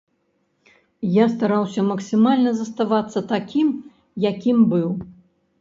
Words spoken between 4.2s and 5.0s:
якім быў.